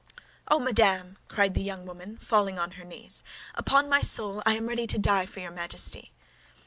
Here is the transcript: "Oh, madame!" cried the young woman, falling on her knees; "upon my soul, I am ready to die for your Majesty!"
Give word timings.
"Oh, 0.47 0.57
madame!" 0.57 1.19
cried 1.27 1.53
the 1.53 1.61
young 1.61 1.85
woman, 1.85 2.17
falling 2.17 2.57
on 2.57 2.71
her 2.71 2.83
knees; 2.83 3.23
"upon 3.53 3.87
my 3.87 4.01
soul, 4.01 4.41
I 4.47 4.55
am 4.55 4.65
ready 4.65 4.87
to 4.87 4.97
die 4.97 5.27
for 5.27 5.41
your 5.41 5.51
Majesty!" 5.51 6.11